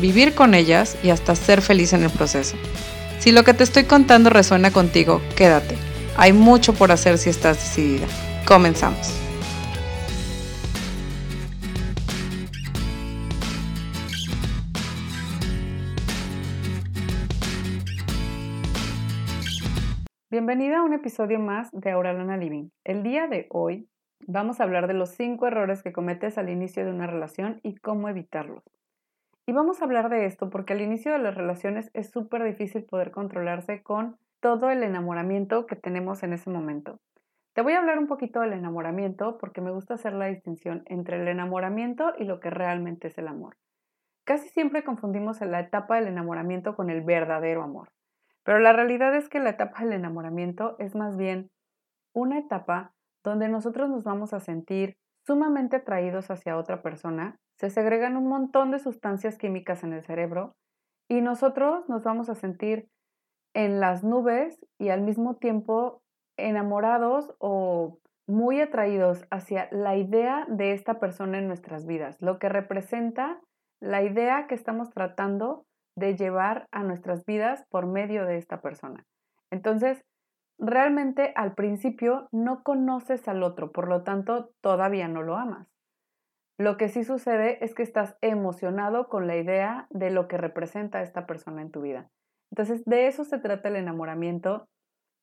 [0.00, 2.56] vivir con ellas y hasta ser feliz en el proceso.
[3.18, 5.76] Si lo que te estoy contando resuena contigo, quédate.
[6.16, 8.06] Hay mucho por hacer si estás decidida.
[8.46, 9.12] Comenzamos.
[20.30, 22.68] Bienvenida a un episodio más de Auralana Living.
[22.84, 23.88] El día de hoy
[24.26, 27.76] vamos a hablar de los cinco errores que cometes al inicio de una relación y
[27.76, 28.62] cómo evitarlos.
[29.48, 32.84] Y vamos a hablar de esto porque al inicio de las relaciones es súper difícil
[32.84, 37.00] poder controlarse con todo el enamoramiento que tenemos en ese momento.
[37.54, 41.18] Te voy a hablar un poquito del enamoramiento porque me gusta hacer la distinción entre
[41.18, 43.56] el enamoramiento y lo que realmente es el amor.
[44.24, 47.88] Casi siempre confundimos la etapa del enamoramiento con el verdadero amor,
[48.42, 51.50] pero la realidad es que la etapa del enamoramiento es más bien
[52.12, 52.92] una etapa
[53.24, 58.70] donde nosotros nos vamos a sentir sumamente atraídos hacia otra persona, se segregan un montón
[58.70, 60.54] de sustancias químicas en el cerebro
[61.08, 62.88] y nosotros nos vamos a sentir
[63.54, 66.02] en las nubes y al mismo tiempo
[66.36, 67.98] enamorados o
[68.28, 73.40] muy atraídos hacia la idea de esta persona en nuestras vidas, lo que representa
[73.80, 75.64] la idea que estamos tratando
[75.96, 79.04] de llevar a nuestras vidas por medio de esta persona.
[79.50, 80.04] Entonces,
[80.58, 85.77] realmente al principio no conoces al otro, por lo tanto todavía no lo amas.
[86.58, 91.02] Lo que sí sucede es que estás emocionado con la idea de lo que representa
[91.02, 92.10] esta persona en tu vida.
[92.50, 94.68] Entonces, de eso se trata el enamoramiento.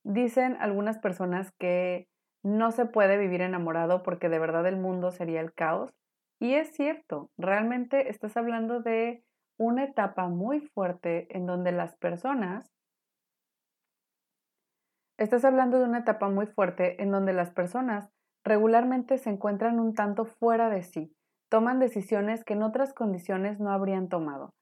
[0.04, 2.08] Dicen algunas personas que
[2.42, 5.94] no se puede vivir enamorado porque de verdad el mundo sería el caos.
[6.40, 9.24] Y es cierto, realmente estás hablando de
[9.58, 12.72] una etapa muy fuerte en donde las personas
[15.18, 18.10] Estás hablando de una etapa muy fuerte en donde las personas
[18.44, 21.15] regularmente se encuentran un tanto fuera de sí,
[21.50, 24.54] toman decisiones que en otras condiciones no habrían tomado.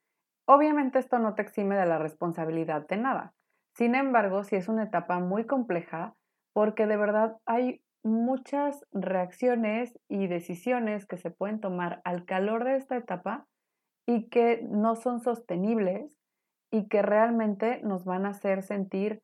[0.45, 3.33] Obviamente esto no te exime de la responsabilidad de nada.
[3.75, 6.13] Sin embargo, sí es una etapa muy compleja
[6.53, 12.75] porque de verdad hay muchas reacciones y decisiones que se pueden tomar al calor de
[12.75, 13.47] esta etapa
[14.05, 16.17] y que no son sostenibles
[16.71, 19.21] y que realmente nos van a hacer sentir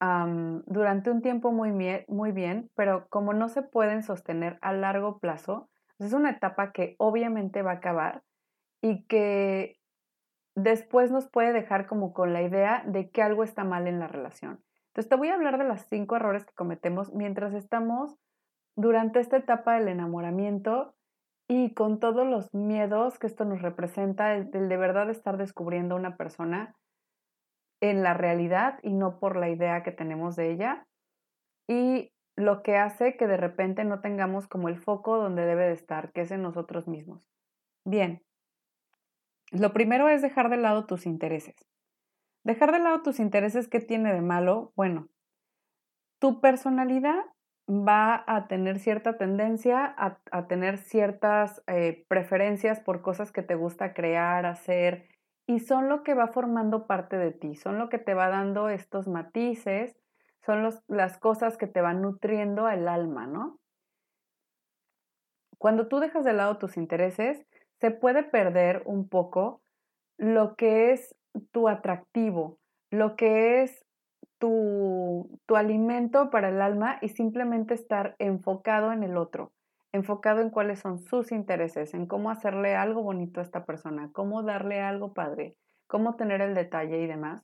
[0.00, 1.72] durante un tiempo muy,
[2.08, 5.68] muy bien, pero como no se pueden sostener a largo plazo,
[6.06, 8.22] es una etapa que obviamente va a acabar
[8.82, 9.78] y que
[10.56, 14.08] después nos puede dejar como con la idea de que algo está mal en la
[14.08, 14.62] relación.
[14.88, 18.16] Entonces te voy a hablar de los cinco errores que cometemos mientras estamos
[18.76, 20.94] durante esta etapa del enamoramiento
[21.48, 25.94] y con todos los miedos que esto nos representa, el, el de verdad estar descubriendo
[25.94, 26.76] a una persona
[27.80, 30.86] en la realidad y no por la idea que tenemos de ella.
[31.68, 35.72] Y lo que hace que de repente no tengamos como el foco donde debe de
[35.72, 37.28] estar, que es en nosotros mismos.
[37.84, 38.22] Bien,
[39.50, 41.56] lo primero es dejar de lado tus intereses.
[42.44, 44.72] Dejar de lado tus intereses, ¿qué tiene de malo?
[44.76, 45.08] Bueno,
[46.18, 47.24] tu personalidad
[47.68, 53.94] va a tener cierta tendencia a, tener ciertas eh, preferencias por cosas que te gusta
[53.94, 55.08] crear, hacer,
[55.46, 58.68] y son lo que va formando parte de ti, son lo que te va dando
[58.68, 59.99] estos matices,
[60.44, 63.58] son las cosas que te van nutriendo el alma, ¿no?
[65.58, 67.46] Cuando tú dejas de lado tus intereses,
[67.80, 69.60] se puede perder un poco
[70.16, 71.14] lo que es
[71.52, 72.58] tu atractivo,
[72.90, 73.84] lo que es
[74.38, 79.52] tu, tu alimento para el alma y simplemente estar enfocado en el otro
[79.92, 84.42] enfocado en cuáles son sus intereses, en cómo hacerle algo bonito a esta persona, cómo
[84.42, 85.56] darle algo padre,
[85.86, 87.42] cómo tener el detalle y demás.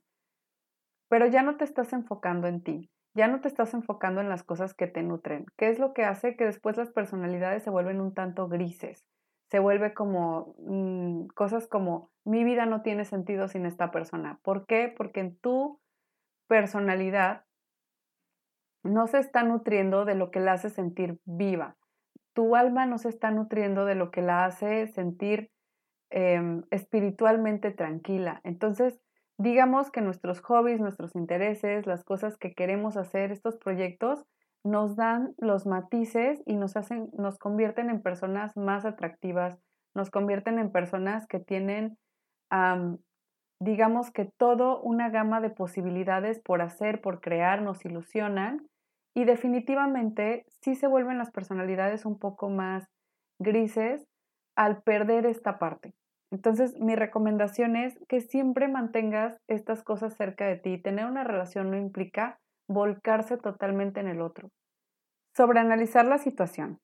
[1.08, 4.42] Pero ya no te estás enfocando en ti, ya no te estás enfocando en las
[4.42, 8.00] cosas que te nutren, ¿Qué es lo que hace que después las personalidades se vuelven
[8.00, 9.04] un tanto grises,
[9.50, 14.40] se vuelve como mm, cosas como mi vida no tiene sentido sin esta persona.
[14.42, 14.92] ¿Por qué?
[14.94, 15.80] Porque en tu
[16.48, 17.44] personalidad
[18.82, 21.76] no se está nutriendo de lo que la hace sentir viva,
[22.36, 25.50] tu alma no se está nutriendo de lo que la hace sentir
[26.10, 28.42] em, espiritualmente tranquila.
[28.44, 29.00] Entonces,
[29.38, 34.24] digamos que nuestros hobbies, nuestros intereses, las cosas que queremos hacer, estos proyectos,
[34.64, 39.58] nos dan los matices y nos hacen, nos convierten en personas más atractivas,
[39.94, 41.98] nos convierten en personas que tienen
[43.60, 48.66] digamos que todo una gama de posibilidades por hacer, por crear, nos ilusionan
[49.14, 52.84] y definitivamente sí se vuelven las personalidades un poco más
[53.38, 54.06] grises
[54.56, 55.94] al perder esta parte.
[56.30, 60.78] Entonces, mi recomendación es que siempre mantengas estas cosas cerca de ti.
[60.78, 62.38] Tener una relación no implica
[62.68, 64.50] volcarse totalmente en el otro.
[65.36, 66.80] Sobreanalizar la situación.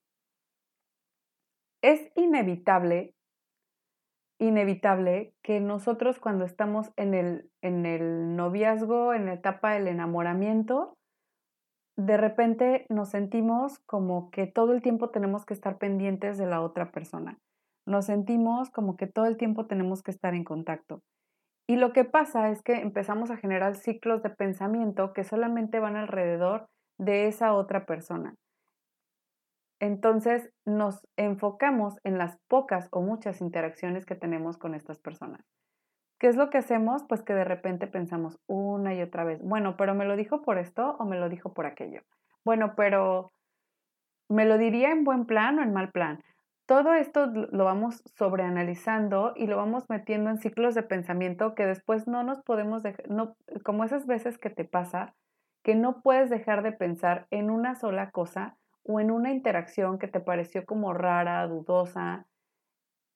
[1.82, 3.14] Es inevitable,
[4.38, 10.96] inevitable que nosotros cuando estamos en el, en el noviazgo, en la etapa del enamoramiento,
[11.96, 16.62] de repente nos sentimos como que todo el tiempo tenemos que estar pendientes de la
[16.62, 17.38] otra persona.
[17.86, 21.02] Nos sentimos como que todo el tiempo tenemos que estar en contacto.
[21.66, 25.96] Y lo que pasa es que empezamos a generar ciclos de pensamiento que solamente van
[25.96, 26.68] alrededor
[26.98, 28.34] de esa otra persona.
[29.80, 35.44] Entonces nos enfocamos en las pocas o muchas interacciones que tenemos con estas personas.
[36.20, 37.02] ¿Qué es lo que hacemos?
[37.08, 40.58] Pues que de repente pensamos una y otra vez, bueno, pero me lo dijo por
[40.58, 42.02] esto o me lo dijo por aquello.
[42.44, 43.32] Bueno, pero
[44.28, 46.22] me lo diría en buen plan o en mal plan.
[46.66, 52.06] Todo esto lo vamos sobreanalizando y lo vamos metiendo en ciclos de pensamiento que después
[52.06, 53.04] no nos podemos dejar,
[53.64, 55.14] como esas veces que te pasa,
[55.62, 60.08] que no puedes dejar de pensar en una sola cosa o en una interacción que
[60.08, 62.26] te pareció como rara, dudosa,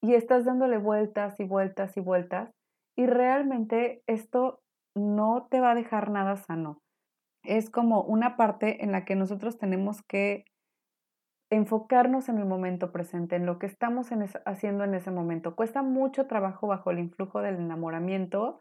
[0.00, 2.50] y estás dándole vueltas y vueltas y vueltas
[2.96, 4.60] y realmente esto
[4.94, 6.80] no te va a dejar nada sano.
[7.42, 10.44] Es como una parte en la que nosotros tenemos que
[11.50, 14.10] enfocarnos en el momento presente, en lo que estamos
[14.44, 15.54] haciendo en ese momento.
[15.54, 18.60] Cuesta mucho trabajo bajo el influjo del enamoramiento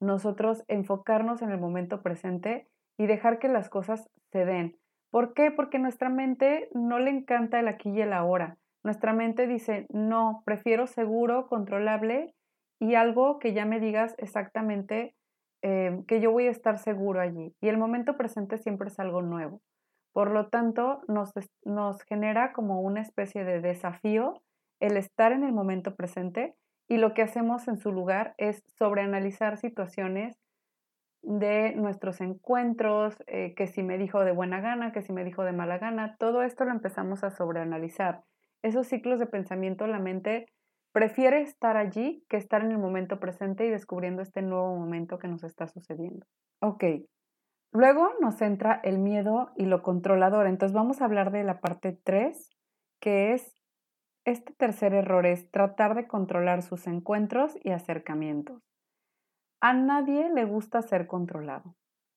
[0.00, 2.66] nosotros enfocarnos en el momento presente
[2.98, 4.76] y dejar que las cosas se den.
[5.10, 5.50] ¿Por qué?
[5.50, 8.56] Porque nuestra mente no le encanta el aquí y el ahora.
[8.82, 12.34] Nuestra mente dice, no, prefiero seguro, controlable
[12.78, 15.14] y algo que ya me digas exactamente
[15.62, 17.54] eh, que yo voy a estar seguro allí.
[17.60, 19.60] Y el momento presente siempre es algo nuevo.
[20.12, 21.32] Por lo tanto, nos,
[21.64, 24.42] nos genera como una especie de desafío
[24.80, 26.54] el estar en el momento presente
[26.88, 30.36] y lo que hacemos en su lugar es sobreanalizar situaciones
[31.22, 35.44] de nuestros encuentros, eh, que si me dijo de buena gana, que si me dijo
[35.44, 38.22] de mala gana, todo esto lo empezamos a sobreanalizar.
[38.62, 40.46] Esos ciclos de pensamiento, la mente
[40.92, 45.28] prefiere estar allí que estar en el momento presente y descubriendo este nuevo momento que
[45.28, 46.26] nos está sucediendo.
[46.60, 46.84] Ok,
[47.72, 50.46] luego nos entra el miedo y lo controlador.
[50.46, 52.50] Entonces vamos a hablar de la parte 3,
[53.00, 53.54] que es
[54.24, 58.62] este tercer error es tratar de controlar sus encuentros y acercamientos.
[59.60, 61.74] A nadie le gusta ser controlado,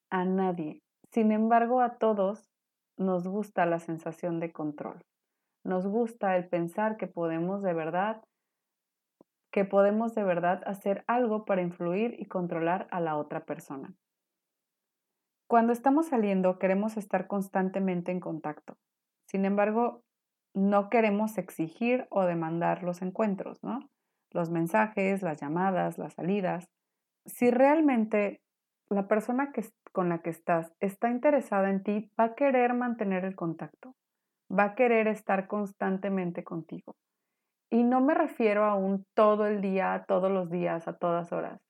[0.10, 0.82] a nadie.
[1.12, 2.52] Sin embargo, a todos
[2.98, 5.04] nos gusta la sensación de control.
[5.64, 8.22] Nos gusta el pensar que podemos de verdad
[9.52, 13.94] que podemos de verdad hacer algo para influir y controlar a la otra persona.
[15.54, 18.76] Cuando estamos saliendo queremos estar constantemente en contacto.
[19.28, 20.02] Sin embargo,
[20.56, 23.88] no queremos exigir o demandar los encuentros, ¿no?
[24.32, 26.72] Los mensajes, las llamadas, las salidas.
[27.28, 28.42] Si realmente
[28.90, 29.52] la persona
[29.92, 33.94] con la que estás está interesada en ti, va a querer mantener el contacto,
[34.50, 36.96] va a querer estar constantemente contigo.
[37.70, 41.62] Y no me refiero a un todo el día, todos los días, a todas horas.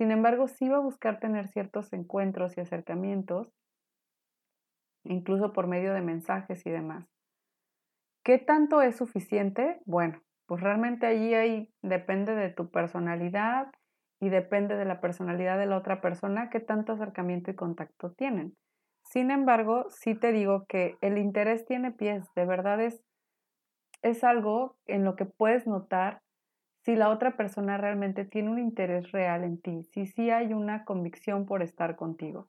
[0.00, 3.52] Sin embargo, sí va a buscar tener ciertos encuentros y acercamientos,
[5.04, 7.06] incluso por medio de mensajes y demás.
[8.24, 9.78] ¿Qué tanto es suficiente?
[9.84, 13.66] Bueno, pues realmente allí ahí depende de tu personalidad
[14.22, 18.56] y depende de la personalidad de la otra persona qué tanto acercamiento y contacto tienen.
[19.04, 23.02] Sin embargo, sí te digo que el interés tiene pies, de verdad es
[24.00, 26.22] es algo en lo que puedes notar
[26.84, 30.84] si la otra persona realmente tiene un interés real en ti, si sí hay una
[30.84, 32.48] convicción por estar contigo.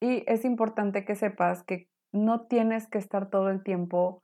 [0.00, 4.22] Y es importante que sepas que no tienes que estar todo el tiempo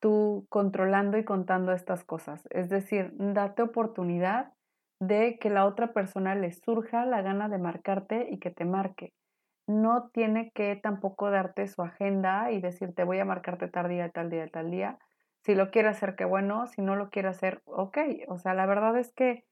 [0.00, 2.46] tú controlando y contando estas cosas.
[2.50, 4.52] Es decir, date oportunidad
[5.00, 9.12] de que la otra persona le surja la gana de marcarte y que te marque.
[9.66, 14.30] No tiene que tampoco darte su agenda y decirte voy a marcarte tal día, tal
[14.30, 14.98] día, tal día
[15.48, 16.66] si lo quiere hacer, qué bueno.
[16.66, 17.96] Si no lo quiere hacer, ok.
[18.28, 19.46] O sea, la verdad es que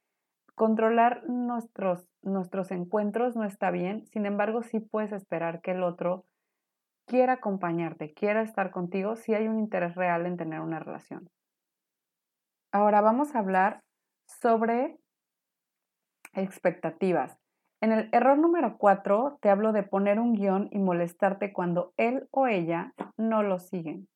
[0.54, 4.04] controlar nuestros, nuestros encuentros no está bien.
[4.08, 6.26] Sin embargo, sí puedes esperar que el otro
[7.06, 11.30] quiera acompañarte, quiera estar contigo si hay un interés real en tener una relación.
[12.72, 13.80] Ahora vamos a hablar
[14.26, 14.98] sobre
[16.34, 17.38] expectativas.
[17.80, 22.28] En el error número 4 te hablo de poner un guion y molestarte cuando él
[22.32, 24.08] o ella no lo siguen.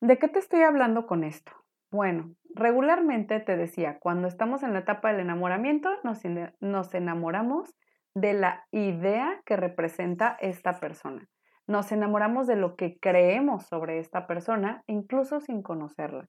[0.00, 1.50] ¿De qué te estoy hablando con esto?
[1.90, 6.20] Bueno, regularmente te decía, cuando estamos en la etapa del enamoramiento, nos,
[6.60, 7.74] nos enamoramos
[8.14, 11.26] de la idea que representa esta persona.
[11.66, 16.28] Nos enamoramos de lo que creemos sobre esta persona, incluso sin conocerla.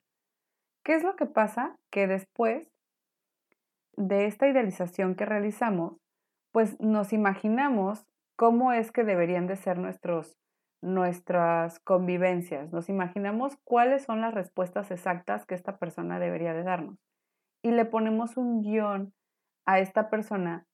[0.83, 1.77] ¿Qué es lo que pasa?
[1.91, 2.71] Que después
[3.95, 5.97] de esta idealización que realizamos,
[6.51, 10.39] pues nos imaginamos cómo es que deberían de ser nuestros,
[10.81, 17.00] nuestras convivencias, nos imaginamos cuáles son las respuestas exactas que esta persona debería de darnos
[17.63, 19.13] y le ponemos un guion
[19.65, 20.65] a esta persona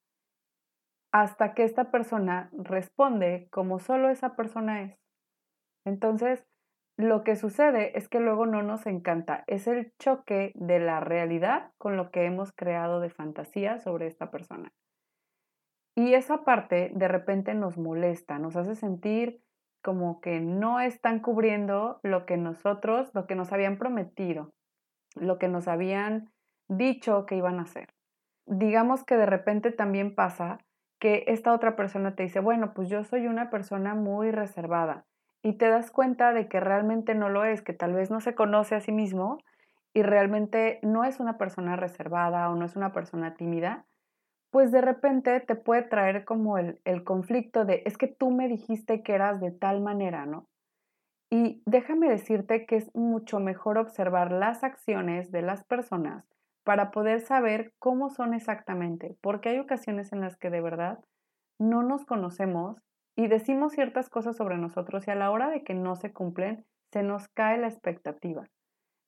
[1.12, 5.00] hasta que esta persona responde como solo esa persona es.
[5.86, 6.46] Entonces,
[6.98, 11.72] lo que sucede es que luego no nos encanta, es el choque de la realidad
[11.78, 14.74] con lo que hemos creado de fantasía sobre esta persona.
[15.98, 19.42] Y esa parte de repente nos molesta, nos hace sentir
[19.86, 24.52] como que no están cubriendo lo que nosotros, lo que nos habían prometido,
[25.14, 26.32] lo que nos habían
[26.68, 27.94] dicho que iban a hacer.
[28.48, 30.58] Digamos que de repente también pasa
[31.00, 35.06] que esta otra persona te dice, bueno, pues yo soy una persona muy reservada
[35.44, 38.34] y te das cuenta de que realmente no lo es, que tal vez no se
[38.34, 39.38] conoce a sí mismo
[39.94, 43.86] y realmente no es una persona reservada o no es una persona tímida,
[44.56, 49.04] pues de repente te puede traer como el, conflicto de, es que tú me dijiste
[49.04, 50.48] que eras de tal manera, ¿no?
[51.30, 56.24] Y déjame decirte que es mucho mejor observar las acciones de las personas
[56.64, 61.00] para poder saber cómo son exactamente, porque hay ocasiones en las que de verdad
[61.60, 62.78] no nos conocemos
[63.18, 66.64] y decimos ciertas cosas sobre nosotros y a la hora de que no se cumplen,
[66.94, 68.48] se nos cae la expectativa.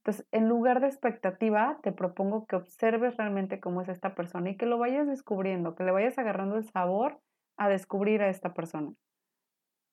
[0.08, 4.56] Entonces, en lugar de expectativa, te propongo que observes realmente cómo es esta persona y
[4.56, 7.20] que lo vayas descubriendo, que le vayas agarrando el sabor
[7.58, 8.94] a descubrir a esta persona.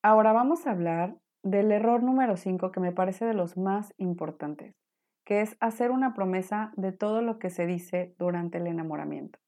[0.05, 4.77] Ahora vamos a hablar del error número 5 que me parece de los más importantes,
[5.27, 9.41] que es hacer una promesa de todo lo que se dice durante el enamoramiento.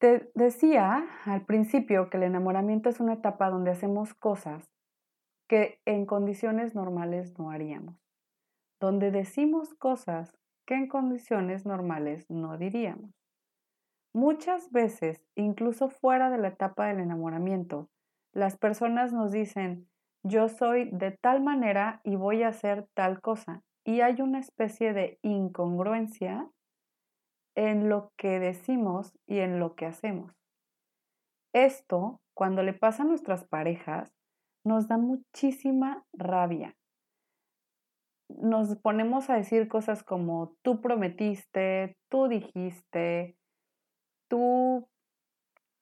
[0.00, 4.68] Te decía al principio que el enamoramiento es una etapa donde hacemos cosas
[5.48, 8.02] que en condiciones normales no haríamos
[8.82, 10.36] donde decimos cosas
[10.66, 13.12] que en condiciones normales no diríamos.
[14.12, 17.88] Muchas veces, incluso fuera de la etapa del enamoramiento,
[18.34, 19.88] las personas nos dicen,
[20.24, 23.62] yo soy de tal manera y voy a hacer tal cosa.
[23.84, 26.50] Y hay una especie de incongruencia
[27.54, 30.32] en lo que decimos y en lo que hacemos.
[31.54, 34.12] Esto, cuando le pasa a nuestras parejas,
[34.64, 36.74] nos da muchísima rabia
[38.40, 43.36] nos ponemos a decir cosas como tú prometiste, tú dijiste,
[44.28, 44.88] tú,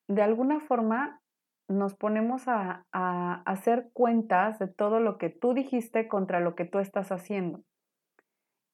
[0.09, 1.21] de alguna forma
[1.69, 6.65] nos ponemos a, a, hacer cuentas de todo lo que tú dijiste contra lo que
[6.65, 7.63] tú estás haciendo.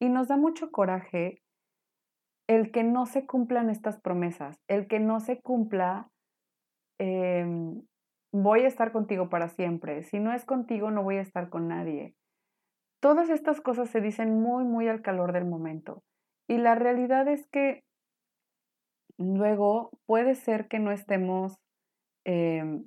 [0.00, 1.42] Y nos da mucho coraje
[2.48, 6.10] el que no se cumplan estas promesas, el que no se cumpla,
[6.98, 7.82] em,
[8.32, 11.68] voy a estar contigo para siempre, si no es contigo no voy a estar con
[11.68, 12.14] nadie
[13.00, 16.02] Todas estas cosas se dicen muy, muy al calor del momento.
[16.48, 17.84] Y la realidad es que
[19.18, 21.58] luego puede ser que no estemos,
[22.24, 22.86] em,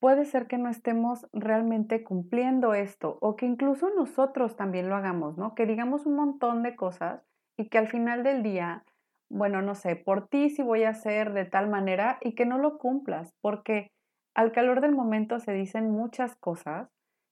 [0.00, 5.38] puede ser que no estemos realmente cumpliendo esto o que incluso nosotros también lo hagamos,
[5.38, 5.54] ¿no?
[5.54, 7.22] Que digamos un montón de cosas
[7.56, 8.84] y que al final del día,
[9.30, 12.58] bueno, no sé, por ti sí voy a hacer de tal manera y que no
[12.58, 13.92] lo cumplas, porque
[14.34, 16.88] al calor del momento se dicen muchas cosas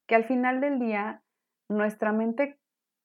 [0.07, 1.23] que al final del día
[1.70, 2.58] nuestra mente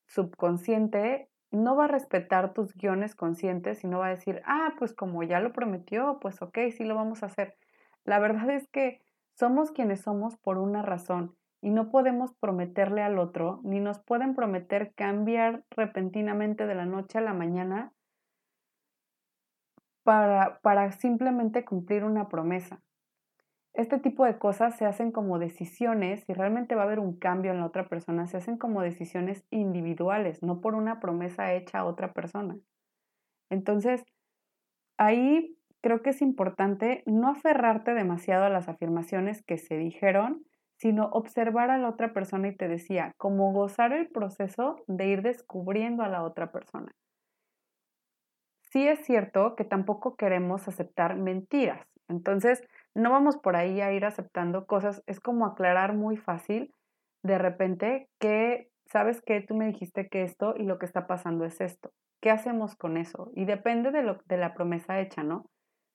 [0.08, 4.94] subconsciente no va a respetar tus guiones conscientes y no va a decir, ah, pues
[4.94, 7.56] como ya lo prometió, pues ok, sí lo vamos a hacer.
[8.04, 9.02] La verdad es que
[9.34, 14.36] somos quienes somos por una razón y no podemos prometerle al otro, ni nos pueden
[14.36, 17.94] prometer cambiar repentinamente de la noche a la mañana
[20.04, 22.82] para, para simplemente cumplir una promesa
[23.76, 27.52] este tipo de cosas se hacen como decisiones y realmente va a haber un cambio
[27.52, 31.86] en la otra persona, se hacen como decisiones individuales, no por una promesa hecha a
[31.86, 32.58] otra persona.
[33.50, 34.04] Entonces,
[34.98, 40.44] ahí creo que es importante no aferrarte demasiado a las afirmaciones que se dijeron,
[40.78, 45.22] sino observar a la otra persona y te decía, como gozar el proceso de ir
[45.22, 46.92] descubriendo a la otra persona.
[48.72, 51.88] Sí es cierto que tampoco queremos aceptar mentiras.
[52.10, 52.62] Entonces,
[52.96, 56.74] no vamos por ahí a ir aceptando cosas, es como aclarar muy fácil
[57.24, 61.46] de repente que, sabes que tú me dijiste que esto y lo que está pasando
[61.46, 61.92] es esto.
[62.22, 63.32] ¿Qué hacemos con eso?
[63.36, 65.46] Y depende de, lo, de la promesa hecha, ¿no?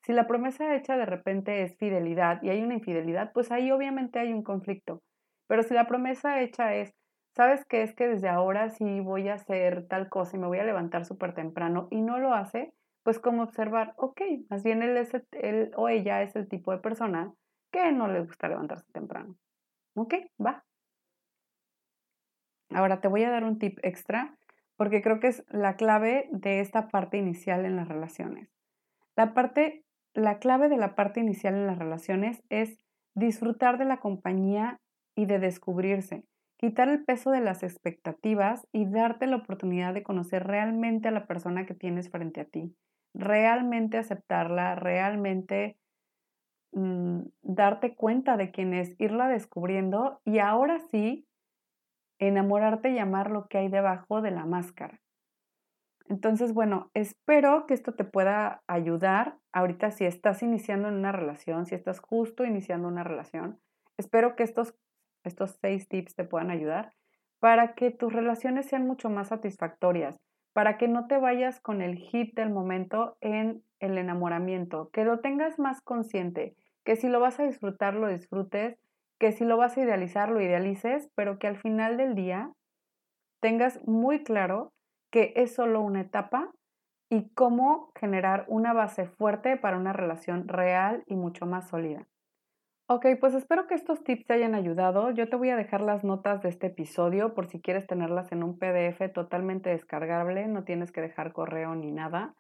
[0.02, 4.18] Si la promesa hecha de repente es fidelidad y hay una infidelidad, pues ahí obviamente
[4.18, 5.02] hay un conflicto.
[5.46, 6.94] Pero si la promesa hecha es
[7.34, 7.82] ¿sabes qué?
[7.82, 11.04] Es que desde ahora sí voy a hacer tal cosa y me voy a levantar
[11.04, 15.70] súper temprano y no lo hace, pues como observar, ok, más bien él, es él
[15.76, 17.32] o ella es el tipo de persona
[17.72, 19.36] que no le gusta levantarse temprano.
[19.94, 20.14] Ok,
[20.44, 20.64] va.
[22.70, 24.36] Ahora te voy a dar un tip extra
[24.76, 28.48] porque creo que es la clave de esta parte inicial en las relaciones.
[29.16, 32.78] La parte, la clave de la parte inicial en las relaciones es
[33.14, 34.80] disfrutar de la compañía
[35.14, 36.24] y de descubrirse,
[36.56, 41.26] quitar el peso de las expectativas y darte la oportunidad de conocer realmente a la
[41.26, 42.74] persona que tienes frente a ti,
[43.14, 45.76] realmente aceptarla, realmente
[46.72, 51.26] mm, darte cuenta de quién es, irla descubriendo y ahora sí
[52.18, 55.00] enamorarte y amar lo que hay debajo de la máscara.
[56.10, 61.66] Entonces, bueno, espero que esto te pueda ayudar ahorita si estás iniciando en una relación,
[61.66, 63.60] si estás justo iniciando una relación.
[63.96, 64.74] Espero que estos,
[65.24, 66.92] estos seis tips te puedan ayudar
[67.38, 70.20] para que tus relaciones sean mucho más satisfactorias,
[70.52, 75.20] para que no te vayas con el hit del momento en el enamoramiento, que lo
[75.20, 76.54] tengas más consciente,
[76.84, 78.78] que si lo vas a disfrutar, lo disfrutes,
[79.18, 82.52] que si lo vas a idealizar, lo idealices, pero que al final del día
[83.40, 84.72] tengas muy claro
[85.10, 86.52] que es solo una etapa
[87.10, 92.06] y cómo generar una base fuerte para una relación real y mucho más sólida.
[92.92, 95.12] Ok, pues espero que estos tips te hayan ayudado.
[95.12, 98.42] Yo te voy a dejar las notas de este episodio por si quieres tenerlas en
[98.42, 102.34] un PDF totalmente descargable, no tienes que dejar correo ni nada.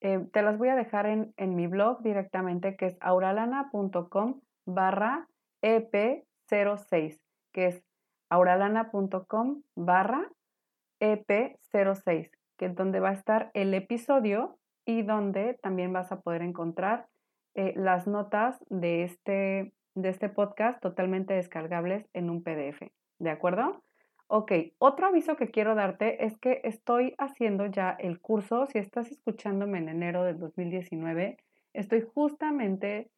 [0.00, 5.28] Eh, te las voy a dejar en, en mi blog directamente que es auralana.com barra
[5.62, 7.20] EP06,
[7.52, 7.84] que es
[8.30, 10.28] auralana.com barra
[10.98, 16.42] EP06, que es donde va a estar el episodio y donde también vas a poder
[16.42, 17.06] encontrar
[17.54, 22.92] eh, las notas de este, de este podcast totalmente descargables en un PDF.
[23.18, 23.82] ¿De acuerdo?
[24.26, 29.10] Ok, otro aviso que quiero darte es que estoy haciendo ya el curso, si estás
[29.10, 31.36] escuchándome en enero del 2019,
[31.72, 33.10] estoy justamente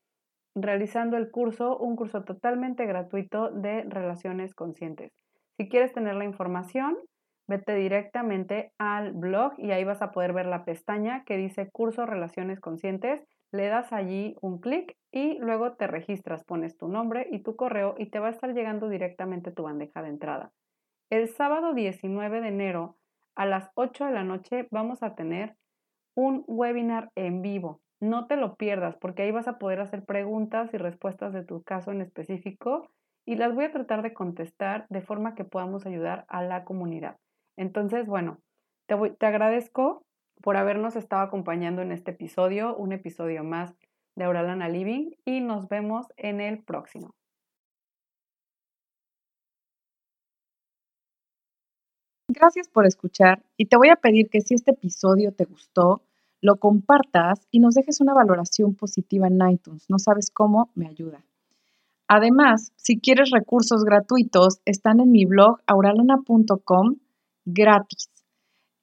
[0.55, 5.13] realizando el curso, un curso totalmente gratuito de relaciones conscientes.
[5.57, 6.97] Si quieres tener la información,
[7.47, 12.05] vete directamente al blog y ahí vas a poder ver la pestaña que dice curso
[12.05, 13.23] Relaciones Conscientes.
[13.53, 17.95] Le das allí un clic y luego te registras, pones tu nombre y tu correo
[17.97, 20.53] y te va a estar llegando directamente tu bandeja de entrada.
[21.09, 22.99] El sábado 19 de enero
[23.35, 25.57] a las 8 de la noche vamos a tener
[26.15, 27.81] un webinar en vivo.
[27.99, 31.63] No te lo pierdas porque ahí vas a poder hacer preguntas y respuestas de tu
[31.63, 32.91] caso en específico
[33.25, 37.17] y las voy a tratar de contestar de forma que podamos ayudar a la comunidad.
[37.57, 38.41] Entonces, bueno,
[38.85, 40.05] te, te agradezco
[40.43, 43.75] por habernos estado acompañando en este episodio, un episodio más
[44.17, 47.11] de Auralana Living y nos vemos en el próximo.
[52.29, 56.03] Gracias por escuchar y te voy a pedir que si este episodio te gustó,
[56.43, 59.87] lo compartas y nos dejes una valoración positiva en iTunes.
[59.89, 61.25] No sabes cómo, me ayuda.
[62.09, 66.97] Además, si quieres recursos gratuitos, están en mi blog auralana.com
[67.45, 68.16] gratis.